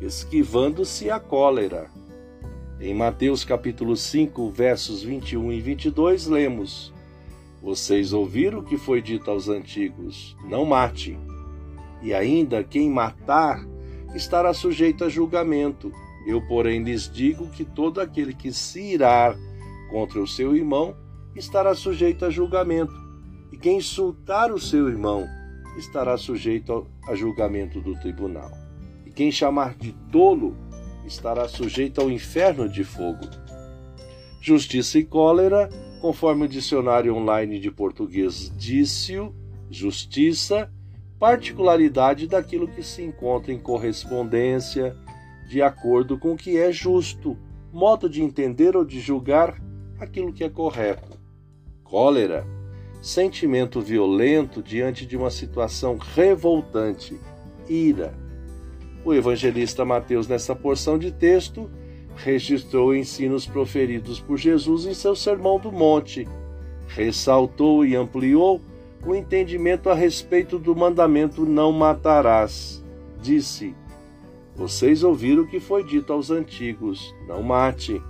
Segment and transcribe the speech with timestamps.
[0.00, 1.90] esquivando-se a cólera.
[2.78, 6.92] Em Mateus capítulo 5, versos 21 e 22, lemos:
[7.62, 11.18] Vocês ouviram o que foi dito aos antigos: Não mate.
[12.02, 13.66] E ainda quem matar
[14.14, 15.90] estará sujeito a julgamento.
[16.26, 19.36] Eu, porém, lhes digo que todo aquele que se irar
[19.90, 20.94] contra o seu irmão
[21.34, 22.94] estará sujeito a julgamento.
[23.50, 25.26] E quem insultar o seu irmão
[25.78, 28.65] estará sujeito a julgamento do tribunal.
[29.16, 30.54] Quem chamar de tolo
[31.06, 33.26] estará sujeito ao inferno de fogo.
[34.42, 35.70] Justiça e cólera,
[36.02, 39.14] conforme o dicionário online de português disse
[39.70, 40.70] justiça,
[41.18, 44.94] particularidade daquilo que se encontra em correspondência,
[45.48, 47.38] de acordo com o que é justo,
[47.72, 49.58] modo de entender ou de julgar
[49.98, 51.18] aquilo que é correto.
[51.82, 52.46] Cólera,
[53.00, 57.18] sentimento violento diante de uma situação revoltante,
[57.66, 58.25] ira.
[59.06, 61.70] O evangelista Mateus, nessa porção de texto,
[62.16, 66.26] registrou ensinos proferidos por Jesus em seu Sermão do Monte,
[66.88, 68.60] ressaltou e ampliou
[69.06, 72.84] o entendimento a respeito do mandamento não matarás.
[73.22, 73.76] Disse:
[74.56, 78.02] Vocês ouviram o que foi dito aos antigos: não mate.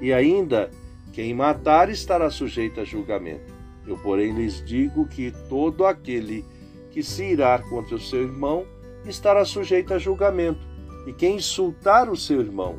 [0.00, 0.70] E ainda,
[1.12, 3.52] quem matar estará sujeito a julgamento.
[3.86, 6.42] Eu, porém, lhes digo que todo aquele
[6.90, 8.64] que se irá contra o seu irmão
[9.08, 10.66] estará sujeito a julgamento,
[11.06, 12.76] e quem insultar o seu irmão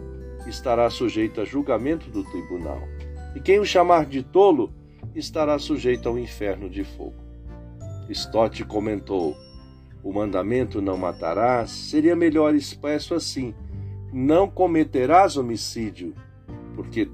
[0.48, 2.82] estará sujeito a julgamento do tribunal.
[3.36, 4.72] E quem o chamar de tolo
[5.16, 7.16] estará sujeito ao inferno de fogo.
[8.10, 9.36] Stott comentou:
[10.04, 13.54] O mandamento não matarás seria melhor expresso assim:
[14.12, 16.14] Não cometerás homicídio,
[16.76, 17.10] porque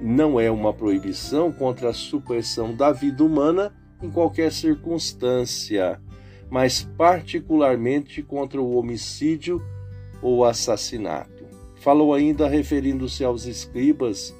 [0.00, 6.00] não é uma proibição contra a supressão da vida humana em qualquer circunstância,
[6.50, 9.62] mas particularmente contra o homicídio
[10.22, 11.44] ou assassinato.
[11.76, 14.34] Falou ainda referindo-se aos escribas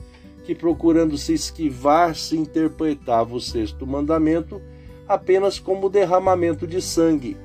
[0.44, 4.60] que, procurando se esquivar, se interpretava o sexto mandamento
[5.08, 7.36] apenas como derramamento de sangue.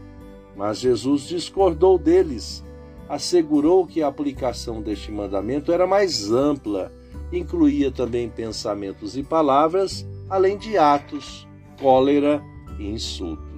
[0.55, 2.63] Mas Jesus discordou deles,
[3.07, 6.91] assegurou que a aplicação deste mandamento era mais ampla
[7.31, 11.47] incluía também pensamentos e palavras, além de atos,
[11.79, 12.43] cólera
[12.77, 13.50] e insultos.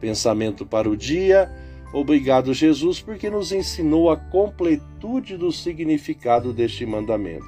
[0.00, 1.50] Pensamento para o dia.
[1.92, 7.46] Obrigado, Jesus, porque nos ensinou a completude do significado deste mandamento.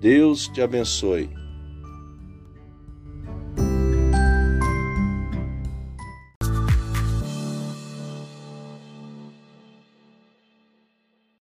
[0.00, 1.43] Deus te abençoe.